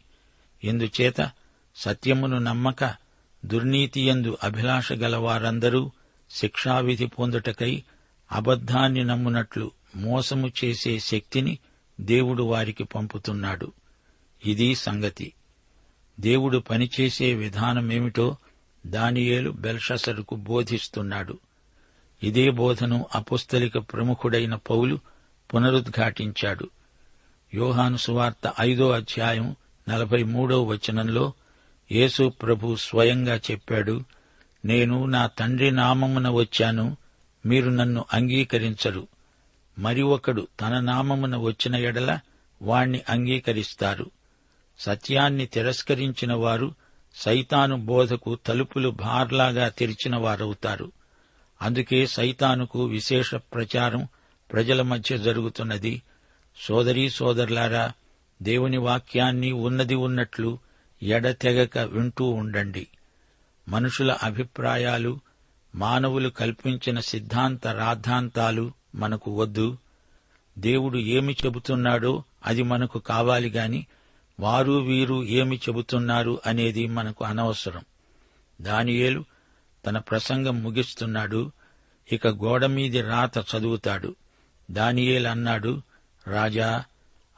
ఇందుచేత 0.64 1.30
సత్యమును 1.76 2.38
నమ్మక 2.38 3.03
దుర్నీతియందు 3.44 4.38
అభిలాష 4.42 4.92
గలవారందరూ 4.92 5.90
శిక్షావిధి 6.30 7.06
పొందుటకై 7.06 7.82
అబద్ధాన్ని 8.32 9.04
నమ్మునట్లు 9.04 9.70
మోసము 9.96 10.52
చేసే 10.64 10.98
శక్తిని 10.98 11.58
దేవుడు 12.00 12.42
వారికి 12.42 12.84
పంపుతున్నాడు. 12.84 13.72
ఇది 14.46 14.74
సంగతి. 14.74 15.32
దేవుడు 16.20 16.58
పనిచేసే 16.58 17.34
విధానమేమిటో 17.34 18.36
దానియేలు 18.86 19.50
బెల్షసరుకు 19.50 20.34
బోధిస్తున్నాడు. 20.34 21.38
ఇదే 22.22 22.50
బోధను 22.50 23.06
అపుస్తలిక 23.14 23.78
ప్రముఖుడైన 23.78 24.54
పౌలు 24.54 24.98
పునరుద్ఘాటించాడు. 25.54 26.70
యోహాను 27.54 27.96
సువార్త 27.96 28.52
ఐదో 28.60 28.90
అధ్యాయం 28.90 29.56
నలభై 29.88 30.22
మూడో 30.22 30.62
వచనంలో 30.62 31.32
యేసు 31.92 32.28
ప్రభు 32.28 32.76
స్వయంగా 32.76 33.40
చెప్పాడు 33.50 34.04
నేను 34.64 35.06
నా 35.06 35.26
తండ్రి 35.26 35.70
నామమున 35.70 36.28
వచ్చాను 36.28 36.96
మీరు 37.46 37.70
నన్ను 37.70 38.04
అంగీకరించరు. 38.12 39.06
మరి 39.78 40.02
ఒకడు 40.02 40.48
తన 40.60 40.80
నామమున 40.80 41.36
వచ్చిన 41.36 41.76
ఎడల 41.76 42.18
వాణ్ణి 42.62 43.02
అంగీకరిస్తారు. 43.08 44.10
సత్యాన్ని 44.78 45.46
తిరస్కరించిన 45.46 46.32
వారు 46.32 46.74
సైతాను 47.14 47.76
బోధకు 47.76 48.38
తలుపులు 48.46 48.88
భార్లాగా 48.88 49.68
తెరిచిన 49.68 50.16
వారవుతారు. 50.16 50.92
అందుకే 51.62 52.06
సైతానుకు 52.06 52.84
విశేష 52.84 53.34
ప్రచారం 53.34 54.08
ప్రజల 54.52 54.82
మధ్య 54.82 55.18
జరుగుతున్నది. 55.18 56.02
సోదరీ 56.56 57.10
సోదరులారా 57.10 57.92
దేవుని 58.42 58.76
వాక్యాన్ని 58.76 59.52
ఉన్నది 59.52 59.94
ఉన్నట్లు 59.94 60.58
ఎడతెగక 61.02 61.78
వింటూ 61.78 62.24
ఉండండి. 62.24 62.86
మనుషుల 63.68 64.12
అభిప్రాయాలు 64.12 65.20
మానవులు 65.74 66.28
కల్పించిన 66.28 67.00
సిద్ధాంత 67.00 67.66
రాద్ధాంతాలు 67.66 68.72
మనకు 68.94 69.40
వద్దు. 69.40 69.78
దేవుడు 70.58 70.98
ఏమి 70.98 71.36
చెబుతున్నాడో 71.44 72.24
అది 72.46 72.62
మనకు 72.62 72.98
కావాలి 72.98 73.48
గాని 73.48 73.86
వారు 74.40 74.72
వీరు 74.72 75.24
ఏమి 75.24 75.56
చెబుతున్నారు 75.56 76.40
అనేది 76.46 76.86
మనకు 76.86 77.24
అనవసరం. 77.24 77.82
దానియేలు 78.60 79.24
తన 79.86 79.98
ప్రసంగం 79.98 80.62
ముగిస్తున్నాడు 80.62 81.52
ఇక 82.12 82.26
గోడమీది 82.26 83.00
రాత 83.00 83.38
చదువుతాడు. 83.38 84.16
దానియేలు 84.70 85.28
అన్నాడు 85.28 85.82
రాజా 86.26 86.84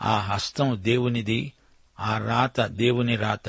ఆ 0.03 0.19
హస్తం 0.19 0.79
దేవునిది 0.83 1.53
ఆ 2.00 2.18
రాత 2.18 2.61
దేవుని 2.61 3.16
రాత. 3.16 3.48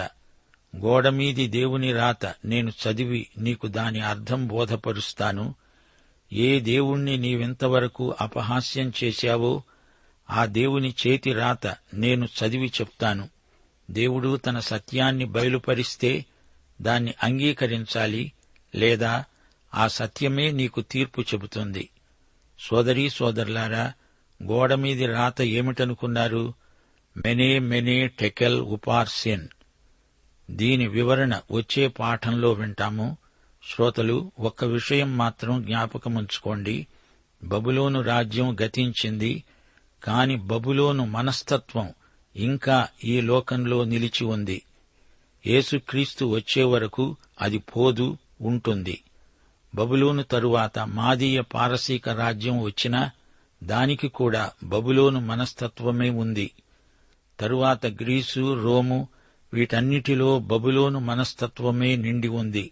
గోడమీది 0.77 1.47
దేవుని 1.47 1.93
రాత. 1.93 2.25
నేను 2.25 2.69
చదివి 2.69 3.27
నీకు 3.37 3.67
దాని 3.67 3.99
అర్థం 3.99 4.47
బోధపరుస్తాను. 4.47 5.55
ఏ 6.33 6.59
దేవుణ్ణి 6.59 7.17
నీవింతవరకు 7.17 8.15
అపహాస్యం 8.21 8.93
చేశావో 9.03 9.63
ఆ 10.29 10.45
దేవుని 10.45 10.93
చేతి 11.07 11.33
రాత 11.33 11.67
నేను 11.93 12.25
చదివి 12.25 12.67
చెప్తాను. 12.67 13.29
దేవుడు 13.91 14.37
తన 14.37 14.59
సత్యాన్ని 14.59 15.25
బయలుపరిస్తే 15.25 16.25
దాన్ని 16.81 17.13
అంగీకరించాలి 17.23 18.31
లేదా 18.75 19.25
ఆ 19.73 19.87
సత్యమే 19.87 20.51
నీకు 20.51 20.81
తీర్పు 20.81 21.21
చెబుతుంది. 21.21 21.89
సోదరీ 22.59 23.09
సోదరులారా 23.09 23.93
గోడమీది 24.43 25.05
రాత 25.05 25.41
ఏమిటనుకున్నారు? 25.41 26.53
మెనే 27.25 27.59
మెనే 27.59 28.07
టెకెల్ 28.07 28.61
ఉపార్సిన్. 28.61 29.47
దీని 30.51 30.87
వివరణ 30.87 31.41
వచ్చే 31.51 31.87
పాఠంలో 31.87 32.51
వింటాము. 32.51 33.17
శ్రోతలు 33.69 34.31
ఒక్క 34.39 34.65
విషయం 34.65 35.17
మాత్రం 35.17 35.63
జ్ఞాపకముంచుకోండి. 35.63 36.87
బబులోను 37.43 38.01
రాజ్యం 38.01 38.57
గతించింది 38.61 39.43
కాని 40.03 40.35
బబులోను 40.35 41.05
మనస్తత్వం 41.05 41.93
ఇంకా 42.35 42.87
ఈ 43.03 43.21
లోకంలో 43.21 43.83
నిలిచి 43.83 44.25
ఉంది. 44.25 44.61
యేసుక్రీస్తు 45.47 46.25
వచ్చే 46.25 46.63
వరకు 46.63 47.15
అది 47.41 47.57
పోదు 47.57 48.17
ఉంటుంది. 48.41 49.01
బబులోను 49.75 50.23
తరువాత 50.23 50.79
మాదీయ 50.79 51.41
పారసీక 51.41 52.09
రాజ్యం 52.09 52.61
వచ్చినా 52.61 53.11
దానికి 53.63 54.07
కూడా 54.07 54.51
బబులోను 54.63 55.19
మనస్తత్వమే 55.19 56.09
ఉంది. 56.09 56.51
తరువాత 57.39 57.85
గ్రీసు 57.85 58.61
రోము 58.63 59.07
వీటన్నిటిలో 59.53 60.39
బబులోను 60.39 60.99
మనస్తత్వమే 60.99 61.95
నిండి 61.95 62.27
ఉంది. 62.27 62.71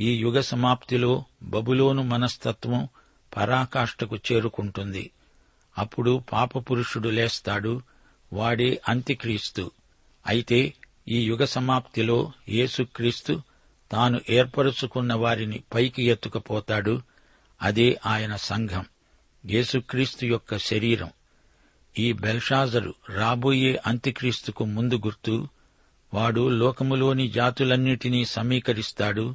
ఈ 0.00 0.16
యుగ 0.16 0.40
సమాప్తిలో 0.40 1.24
బబులోను 1.42 2.02
మనస్తత్వం 2.02 2.88
పరాకాష్ఠకు 3.36 4.16
చేరుకుంటుంది. 4.16 5.10
అప్పుడు 5.78 6.22
పాపపురుషుడు 6.32 7.08
లేస్తాడు 7.08 7.82
వాడే 8.32 8.80
అంత్యక్రీస్తు. 8.88 9.70
అయితే 10.26 10.74
ఈ 11.08 11.24
యుగ 11.24 11.44
సమాప్తిలో 11.44 12.32
యేసుక్రీస్తు 12.48 13.42
తాను 13.92 14.20
ఏర్పరుచుకున్న 14.30 15.14
వారిని 15.14 15.62
పైకి 15.74 16.02
ఎత్తుకుపోతాడు. 16.02 17.02
అదే 17.62 18.00
ఆయన 18.06 18.36
సంఘం 18.36 18.84
యేసుక్రీస్తు 19.46 20.26
యొక్క 20.26 20.56
శరీరం. 20.58 21.10
ఈ 21.98 22.12
బెల్షాజరు 22.12 22.94
రాబోయే 23.08 23.80
అంత్యక్రీస్తుకు 23.86 24.64
ముందు 24.64 24.94
గుర్తు 24.94 25.48
వాడు 26.14 26.48
లోకములోని 26.48 27.28
జాతులన్నిటినీ 27.28 28.24
సమీకరిస్తాడు 28.24 29.34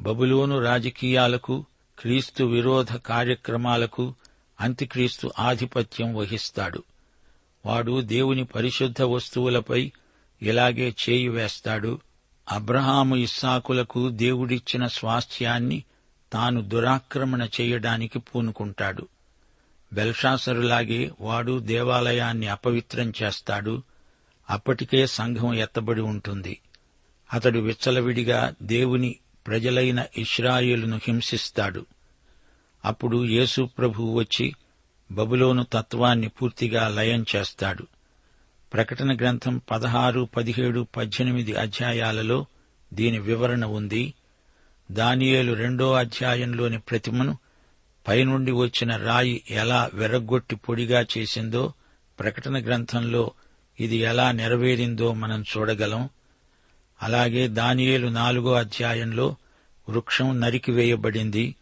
బబులోను 0.00 0.60
రాజకీయాలకు 0.60 1.64
క్రీస్తు 1.98 2.44
విరోధ 2.44 2.96
కార్యక్రమాలకు 2.96 4.14
అంత్యక్రీస్తు 4.60 5.30
ఆధిపత్యం 5.38 6.14
వహిస్తాడు. 6.14 6.82
వాడు 7.66 8.00
దేవుని 8.00 8.44
పరిశుద్ధ 8.44 9.02
వస్తువులపై 9.02 9.92
ఇలాగే 10.42 10.94
చేయి 11.08 11.28
వేస్తాడు 11.28 12.00
అబ్రహాము 12.52 13.16
ఇస్సాకులకు 13.16 14.08
దేవుడిచ్చిన 14.08 14.86
స్వాస్థ్యాన్ని 14.86 15.84
తాను 16.32 16.60
దురాక్రమణ 16.60 17.48
చేయడానికి 17.60 18.18
పూనుకుంటాడు. 18.18 19.08
బెల్షాసరులాగే 19.94 21.10
వాడు 21.20 21.58
దేవాలయాన్ని 21.58 22.46
అపవిత్రం 22.46 23.12
చేస్తాడు 23.22 23.82
అప్పటికే 24.50 25.06
సంఘం 25.06 25.54
ఎత్తబడి 25.54 26.00
ఉంటుంది. 26.00 26.60
అతడు 27.32 27.58
విచ్చలవిడిగా 27.58 28.54
దేవుని 28.62 29.16
ప్రజలైన 29.46 30.06
ఇస్రాయేలును 30.18 31.00
హింసిస్తాడు. 31.04 31.86
అప్పుడు 32.84 33.24
యేసు 33.24 33.68
ప్రభువు 33.78 34.18
వచ్చి 34.18 34.54
బబులోను 35.12 35.66
తత్వాన్ని 35.72 36.28
పూర్తిగా 36.28 36.88
లయం 36.88 37.24
చేస్తాడు. 37.36 37.86
ప్రకటన 38.72 39.16
గ్రంథం 39.16 39.60
పదహారు 39.70 40.28
పదిహేడు 40.36 40.86
పద్దెనిమిది 40.96 41.54
అధ్యాయాలలో 41.54 42.46
దీని 42.94 43.18
వివరణ 43.18 43.64
ఉంది. 43.64 44.14
దానియేలు 44.90 45.52
రెండో 45.52 45.92
అధ్యాయంలోని 45.92 46.78
ప్రతిమను 46.78 47.38
పైనుండి 48.08 48.52
వచ్చిన 48.52 48.96
రాయి 48.96 49.42
ఎలా 49.50 49.90
వెరగొట్టి 49.94 50.56
పొడిగా 50.56 51.06
చేసిందో 51.18 51.72
ప్రకటన 52.18 52.64
గ్రంథంలో 52.64 53.32
ఇది 53.80 53.96
ఎలా 53.96 54.32
నెరవేరిందో 54.32 55.12
మనం 55.12 55.44
చూడగలం. 55.56 56.08
అలాగే 57.02 57.48
దానియేలు 57.48 58.08
నాలుగో 58.08 58.52
అధ్యాయంలో 58.52 59.36
వృక్షం 59.88 60.40
నరికివేయబడింది 60.40 61.54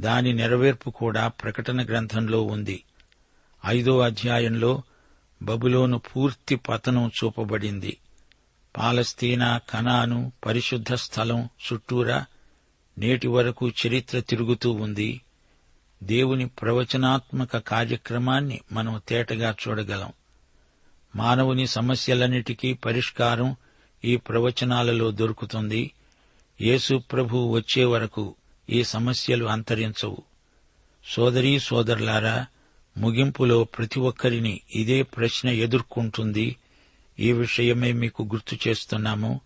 దాని 0.00 0.32
నెరవేర్పు 0.32 0.90
కూడా 0.90 1.28
ప్రకటన 1.28 1.84
గ్రంథంలో 1.84 2.42
ఉంది. 2.42 2.82
ఐదో 3.66 4.00
అధ్యాయంలో 4.00 4.82
బబులోను 5.42 5.98
పూర్తి 5.98 6.56
పతనం 6.56 7.10
చూపబడింది. 7.24 7.96
పాలస్తీనా 8.76 9.60
కనాను 9.70 10.32
పరిశుద్ధ 10.46 10.94
స్థలం 10.94 11.44
చుట్టూరా 11.44 12.24
నేటి 12.98 13.28
వరకు 13.28 13.68
చరిత్ర 13.68 14.20
తిరుగుతూ 14.20 14.72
ఉంది. 14.72 15.20
దేవుని 16.02 16.46
ప్రవచనాత్మక 16.46 17.56
కార్యక్రమాన్ని 17.56 18.60
మనం 18.72 19.00
తేటగా 19.08 19.54
చూడగలం. 19.68 20.12
మానవుని 21.16 21.66
సమస్యలన్నిటికీ 21.66 22.72
పరిష్కారం 22.72 23.56
ఈ 24.04 24.16
ప్రవచనాలలో 24.16 25.10
దొరుకుతుంది. 25.10 25.90
యేసు 26.60 27.02
ప్రభు 27.12 27.50
వచ్చే 27.50 27.84
వరకు 27.84 28.34
ఈ 28.70 28.84
సమస్యలు 28.84 29.44
అంతరించవు. 29.44 30.16
సోదరీ 31.04 31.58
సోదరులారా 31.58 32.46
ముగింపులో 32.98 33.64
ప్రతి 33.64 34.00
ఒక్కరిని 34.00 34.60
ఇదే 34.74 35.02
ప్రశ్న 35.02 35.48
ఎదుర్కొంటుంది. 35.48 36.56
ఈ 37.20 37.32
విషయమే 37.32 37.92
మీకు 37.92 38.22
గుర్తు 38.22 38.68
చేస్తున్నాము. 38.68 39.40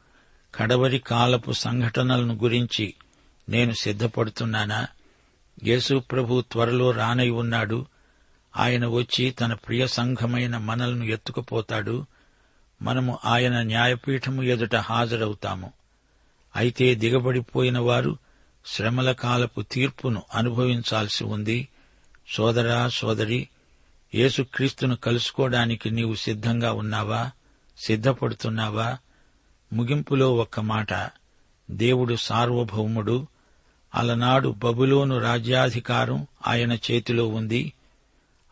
కడవరి 0.54 0.98
కాలపు 0.98 1.52
సంఘటనలను 1.52 2.34
గురించి 2.34 2.94
నేను 3.48 3.72
సిద్ధపడుతున్నానా? 3.72 4.86
యేసు 5.64 5.98
ప్రభు 5.98 6.40
త్వరలో 6.40 6.90
రానై 6.90 7.30
ఉన్నాడు. 7.30 7.86
ఆయన 8.56 8.86
వచ్చి 8.86 9.30
తన 9.30 9.54
ప్రియ 9.54 9.86
సంఘమైన 9.86 10.56
మనల్ని 10.56 11.08
ఎత్తుకుపోతాడు. 11.08 12.06
మనము 12.82 13.18
ఆయన 13.24 13.62
న్యాయపీఠము 13.62 14.42
ఎదుట 14.42 14.76
హాజరవుతాము. 14.76 15.72
అయితే 16.56 16.94
దిగబడిపోయిన 16.94 17.78
వారు 17.78 18.18
శ్రమల 18.66 19.12
కాలపు 19.12 19.60
తీర్పును 19.60 20.22
అనుభవించాల్సి 20.34 21.24
ఉంది. 21.24 21.68
సోదరా 22.28 22.88
సోదరి 22.88 23.48
యేసుక్రీస్తును 24.14 24.96
కలుసుకోవడానికి 24.96 25.90
నీవు 25.90 26.14
సిద్ధంగా 26.14 26.72
ఉన్నావా? 26.72 27.30
సిద్ధపడుతున్నావా? 27.78 28.98
ముగింపులో 29.72 30.34
ఒక్క 30.34 30.60
మాట. 30.60 31.10
దేవుడు 31.70 32.14
సార్వభౌముడు. 32.14 33.26
అలనాడు 33.94 34.48
బబులోను 34.48 35.18
రాజ్యాధికారం 35.18 36.26
ఆయన 36.46 36.72
చేతిలో 36.72 37.28
ఉంది. 37.28 37.72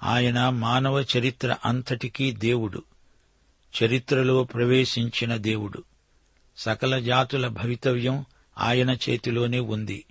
ఆయన 0.02 0.48
మానవ 0.48 1.00
చరిత్ర 1.00 1.56
అంతటికీ 1.64 2.30
దేవుడు. 2.30 2.82
చరిత్రలో 3.82 4.44
ప్రవేశించిన 4.44 5.36
దేవుడు. 5.36 5.84
సకల 6.56 6.98
జాతుల 6.98 7.48
భవితవ్యం 7.48 8.24
ఆయన 8.58 8.90
చేతిలోనే 8.90 9.60
ఉంది. 9.60 10.04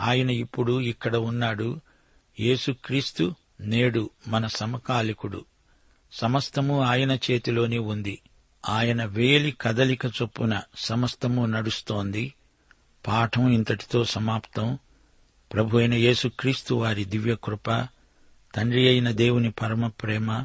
ఆయన 0.00 0.30
ఇప్పుడు 0.30 0.80
ఇక్కడ 0.80 1.16
ఉన్నాడు. 1.16 1.80
యేసుక్రీస్తు 2.40 3.34
నేడు 3.60 4.10
మన 4.28 4.46
సమకాలికుడు. 4.46 5.44
సమస్తము 6.12 6.82
ఆయన 6.82 7.12
చేతిలోనే 7.12 7.78
ఉంది. 7.78 8.18
ఆయన 8.68 9.04
వేలి 9.04 9.56
కదలిక 9.60 10.06
చొప్పున 10.06 10.60
సమస్తము 10.76 11.46
నడుస్తోంది. 11.46 12.34
పాఠం 13.06 13.48
ఇంతటితో 13.48 14.04
సమాప్తం. 14.04 14.78
ప్రభు 15.52 15.78
అయిన 15.78 15.94
యేసుక్రీస్తు 15.94 16.74
వారి 16.74 17.04
దివ్యకృప 17.04 17.86
తండ్రి 18.54 18.88
అయిన 18.88 19.10
దేవుని 19.10 19.50
పరమ 19.50 19.86
ప్రేమ 19.86 20.44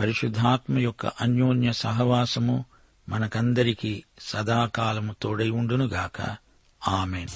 పరిశుద్ధాత్మ 0.00 0.78
యొక్క 0.78 1.06
అన్యోన్య 1.06 1.72
సహవాసము 1.72 2.64
మనకందరికీ 3.08 4.04
సదాకాలము 4.20 5.14
తోడై 5.22 5.50
ఉండునుగాక. 5.50 6.36
ఆమెన్. 6.88 7.28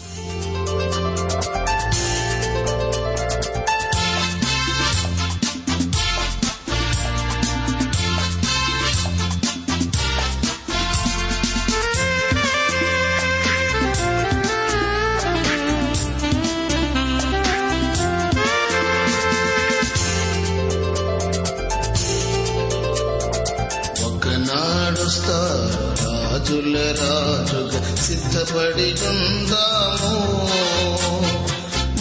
రాజుల 26.57 26.77
రాజుగా 26.99 27.81
సిద్ధపడి 27.97 28.87
ఉందాము 29.09 30.13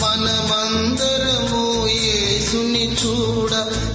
మనమందరము 0.00 1.62
యేసుని 1.96 2.86
చూడ 3.00 3.52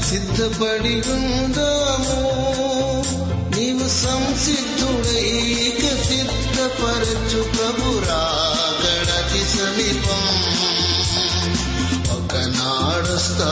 సిద్ధపడి 0.10 0.93
ఉందాము 1.15 2.19
నీవు 3.56 3.88
సంసిద్ధుడై 3.95 5.26
సిద్ధపరచు 6.08 7.41
ప్రభు 7.54 7.89
రాగడకి 8.10 9.43
సమీపం. 9.54 10.24
ఒకనాడుస్తా 12.17 13.50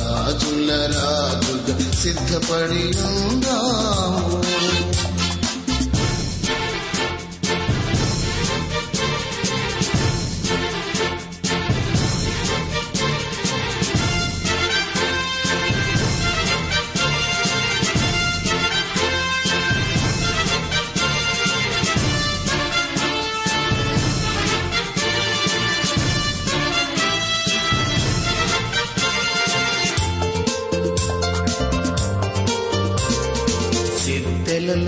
రాజుల 0.00 0.70
రాజుగా 0.96 1.76
సిద్ధపడి 2.02 2.86
ఉందాము 3.08 4.38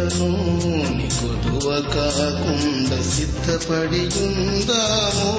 సిద్ధెలను 0.03 1.07
కొదువ 1.17 1.67
కాకుండా 1.95 2.99
సిద్ధపడి 3.11 4.03
ఉందాము 4.23 5.31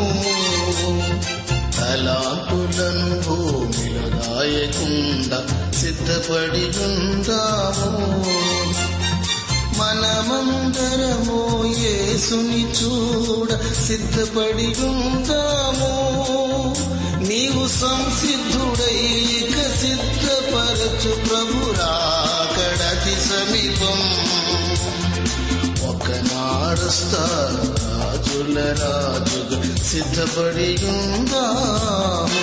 తలాపులను 1.78 3.18
భూమిలో 3.26 4.06
దాయకుండా 4.18 5.40
సిద్ధపడి 5.82 6.66
ఉందాము 6.86 7.92
మనమందరము 9.80 11.40
యేసుని 11.82 12.64
చూడ 12.78 13.50
సిద్ధపడి 13.88 14.70
ఉందాము 14.90 15.92
నీవు 17.28 17.66
సంసిద్ధుడైక 17.80 19.54
సిద్ధపరచు 19.82 21.14
ప్రభురాకడతి 21.26 23.16
సమీపం 23.28 24.00
ఒకనాడుస్తా 26.52 27.24
రాజుల 28.00 28.58
రాజుగా 28.80 29.60
సిద్ధపడి 29.90 30.70
ఉందాము. 30.92 32.42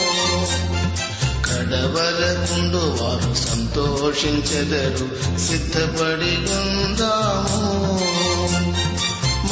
కడవలకుండు 1.46 2.78
వారు 2.78 3.34
సంతోషించెదరు 3.34 5.40
సిద్ధపడి 5.40 6.54
ఉందాము. 6.54 8.00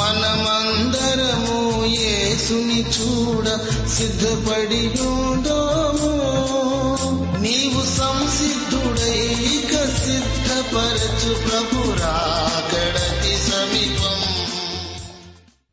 మనమందరము 0.01 1.85
యేసుని 1.85 2.81
చూడ 2.81 3.59
సిద్ధపడి 3.89 5.01
ఉందాము. 5.01 6.13
నీవు 7.39 7.97
సంసిద్ధుడైక 7.97 10.05
సిద్ధపరచు 10.05 11.33
ప్రభు 11.33 11.93